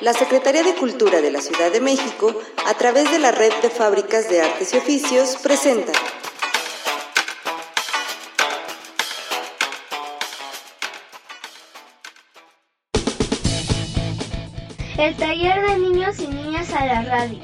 [0.00, 2.34] La Secretaría de Cultura de la Ciudad de México,
[2.66, 5.92] a través de la Red de Fábricas de Artes y Oficios, presenta
[14.98, 17.40] El taller de niños y niñas a la radio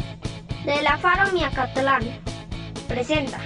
[0.65, 2.03] de la Faro Miacatlán
[2.87, 3.39] presenta.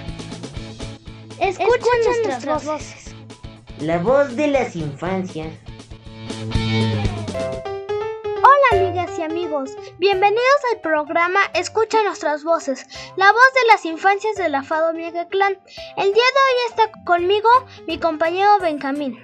[1.40, 3.14] Escuchen, nuestras, voces.
[3.80, 5.63] La voz de las infancias.
[9.24, 14.92] Amigos, bienvenidos al programa Escucha nuestras voces, la voz de las infancias de la Fado
[14.92, 15.58] Miacatlán.
[15.96, 17.48] El día de hoy está conmigo
[17.86, 19.18] mi compañero Benjamín.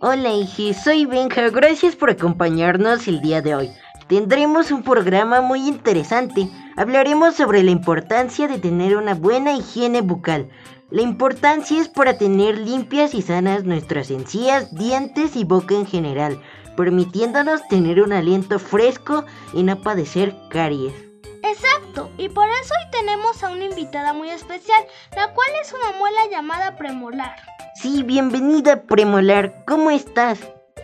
[0.00, 1.50] Hola, Inge, soy Benja.
[1.50, 3.70] Gracias por acompañarnos el día de hoy.
[4.06, 6.48] Tendremos un programa muy interesante.
[6.76, 10.50] Hablaremos sobre la importancia de tener una buena higiene bucal.
[10.90, 16.40] La importancia es para tener limpias y sanas nuestras encías, dientes y boca en general,
[16.76, 20.94] permitiéndonos tener un aliento fresco y no padecer caries.
[21.42, 24.82] Exacto, y por eso hoy tenemos a una invitada muy especial,
[25.14, 27.36] la cual es una muela llamada premolar.
[27.74, 30.38] Sí, bienvenida Premolar, ¿cómo estás?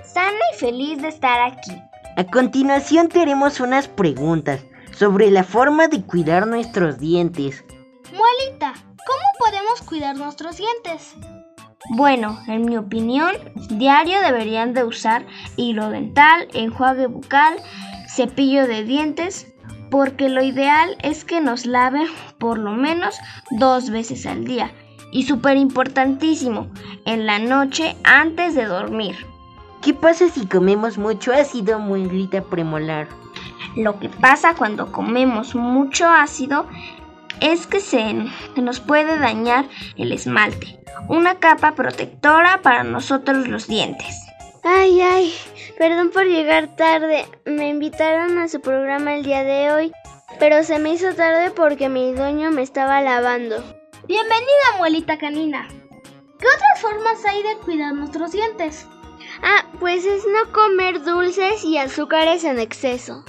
[0.05, 1.73] Sana y feliz de estar aquí.
[2.17, 4.61] A continuación te haremos unas preguntas
[4.93, 7.65] sobre la forma de cuidar nuestros dientes.
[8.13, 11.15] Muelita, ¿cómo podemos cuidar nuestros dientes?
[11.89, 13.35] Bueno, en mi opinión,
[13.71, 15.25] diario deberían de usar
[15.57, 17.57] hilo dental, enjuague bucal,
[18.07, 19.53] cepillo de dientes,
[19.91, 22.07] porque lo ideal es que nos laven
[22.39, 23.19] por lo menos
[23.59, 24.73] dos veces al día.
[25.11, 26.69] Y súper importantísimo,
[27.07, 29.17] en la noche antes de dormir.
[29.83, 33.09] ¿Qué pasa si comemos mucho ácido, muelita premolar?
[33.75, 36.67] Lo que pasa cuando comemos mucho ácido
[37.41, 38.15] es que se,
[38.55, 40.79] se nos puede dañar el esmalte,
[41.09, 44.17] una capa protectora para nosotros los dientes.
[44.63, 45.35] Ay, ay,
[45.79, 47.25] perdón por llegar tarde.
[47.47, 49.93] Me invitaron a su programa el día de hoy,
[50.39, 53.57] pero se me hizo tarde porque mi dueño me estaba lavando.
[54.07, 55.67] Bienvenida, muelita canina.
[56.39, 58.87] ¿Qué otras formas hay de cuidar nuestros dientes?
[59.43, 63.25] Ah, pues es no comer dulces y azúcares en exceso.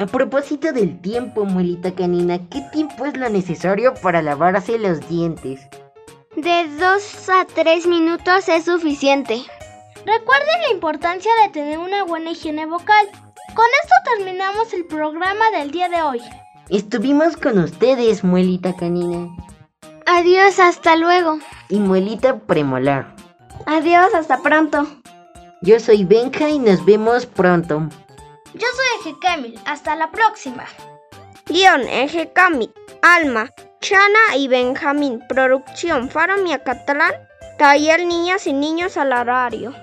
[0.00, 5.60] A propósito del tiempo, muelita canina, ¿qué tiempo es lo necesario para lavarse los dientes?
[6.36, 9.42] De 2 a 3 minutos es suficiente.
[10.06, 13.10] Recuerden la importancia de tener una buena higiene vocal.
[13.54, 16.22] Con esto terminamos el programa del día de hoy.
[16.70, 19.28] Estuvimos con ustedes, muelita canina.
[20.06, 21.40] Adiós, hasta luego.
[21.68, 23.14] Y muelita premolar.
[23.66, 24.86] Adiós, hasta pronto.
[25.60, 27.90] Yo soy Benja y nos vemos pronto.
[28.54, 30.64] Yo soy Eje Camil, hasta la próxima.
[31.46, 33.50] Guión, Eje Camil, Alma,
[33.80, 35.22] Chana y Benjamín.
[35.28, 37.14] Producción, Faro Miacatlán.
[37.58, 39.74] Taller Niñas y Niños al Horario.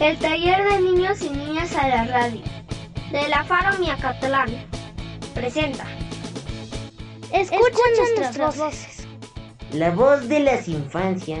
[0.00, 2.40] El taller de niños y niñas a la radio
[3.12, 4.48] de la Faro Miacatlán
[5.34, 5.84] presenta.
[7.32, 9.06] Escuchen, nuestras, voces.
[9.72, 11.40] La voz de las infancias.